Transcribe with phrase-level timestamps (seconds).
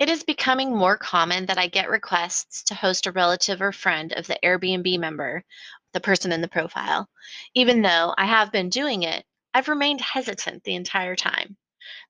[0.00, 4.14] It is becoming more common that I get requests to host a relative or friend
[4.14, 5.44] of the Airbnb member,
[5.92, 7.10] the person in the profile.
[7.52, 11.58] Even though I have been doing it, I've remained hesitant the entire time.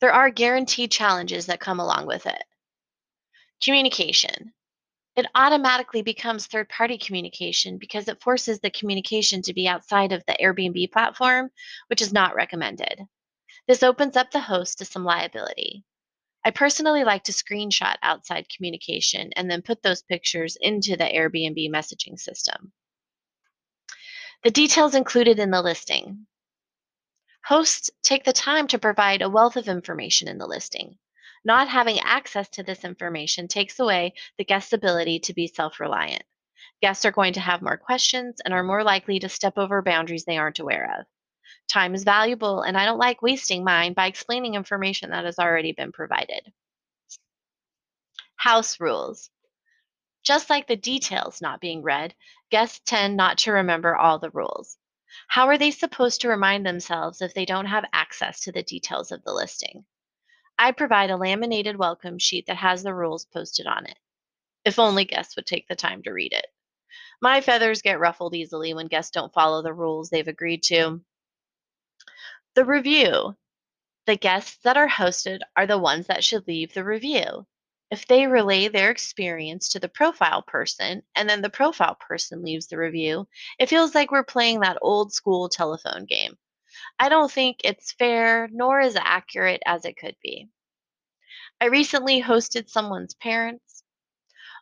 [0.01, 2.45] There are guaranteed challenges that come along with it.
[3.61, 4.55] Communication.
[5.17, 10.25] It automatically becomes third party communication because it forces the communication to be outside of
[10.27, 11.51] the Airbnb platform,
[11.89, 13.01] which is not recommended.
[13.67, 15.83] This opens up the host to some liability.
[16.45, 21.71] I personally like to screenshot outside communication and then put those pictures into the Airbnb
[21.71, 22.73] messaging system.
[24.43, 26.27] The details included in the listing.
[27.45, 30.99] Hosts take the time to provide a wealth of information in the listing.
[31.45, 36.25] Not having access to this information takes away the guest's ability to be self reliant.
[36.81, 40.25] Guests are going to have more questions and are more likely to step over boundaries
[40.25, 41.07] they aren't aware of.
[41.69, 45.73] Time is valuable, and I don't like wasting mine by explaining information that has already
[45.73, 46.53] been provided.
[48.37, 49.31] House rules.
[50.23, 52.15] Just like the details not being read,
[52.51, 54.77] guests tend not to remember all the rules.
[55.29, 59.13] How are they supposed to remind themselves if they don't have access to the details
[59.13, 59.85] of the listing?
[60.59, 63.99] I provide a laminated welcome sheet that has the rules posted on it.
[64.65, 66.47] If only guests would take the time to read it.
[67.23, 71.03] My feathers get ruffled easily when guests don't follow the rules they've agreed to.
[72.55, 73.37] The review.
[74.07, 77.47] The guests that are hosted are the ones that should leave the review.
[77.93, 82.67] If they relay their experience to the profile person and then the profile person leaves
[82.67, 83.29] the review,
[83.59, 86.37] it feels like we're playing that old school telephone game.
[86.99, 90.49] I don't think it's fair nor as accurate as it could be.
[91.61, 93.80] I recently hosted someone's parents.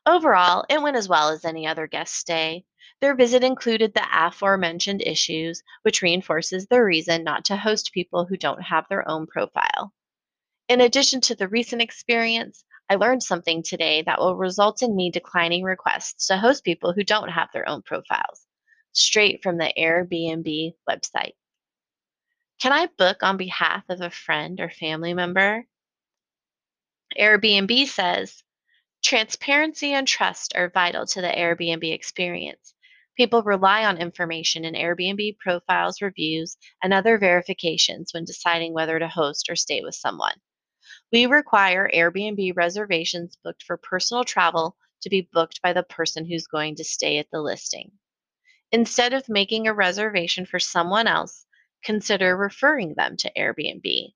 [0.09, 2.64] Overall, it went as well as any other guest stay.
[3.03, 8.39] Their visit included the aforementioned issues, which reinforces the reason not to host people who
[8.39, 9.92] don't have their own profile.
[10.67, 15.11] In addition to the recent experience, I learned something today that will result in me
[15.11, 18.47] declining requests to host people who don't have their own profiles,
[18.93, 21.34] straight from the Airbnb website.
[22.62, 25.66] Can I book on behalf of a friend or family member?
[27.19, 28.43] Airbnb says
[29.03, 32.75] transparency and trust are vital to the Airbnb experience.
[33.16, 39.09] People rely on information in Airbnb profiles, reviews, and other verifications when deciding whether to
[39.09, 40.34] host or stay with someone.
[41.12, 46.47] We require Airbnb reservations booked for personal travel to be booked by the person who's
[46.47, 47.92] going to stay at the listing.
[48.70, 51.47] Instead of making a reservation for someone else,
[51.82, 54.12] consider referring them to Airbnb.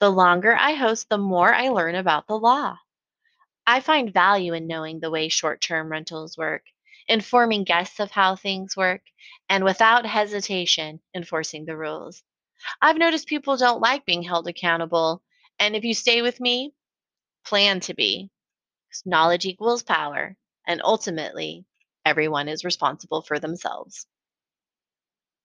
[0.00, 2.76] The longer I host, the more I learn about the law.
[3.66, 6.64] I find value in knowing the way short term rentals work
[7.10, 9.02] informing guests of how things work,
[9.48, 12.22] and without hesitation, enforcing the rules.
[12.80, 15.22] I've noticed people don't like being held accountable,
[15.58, 16.72] and if you stay with me,
[17.44, 18.30] plan to be.
[19.04, 21.64] Knowledge equals power, and ultimately,
[22.04, 24.06] everyone is responsible for themselves.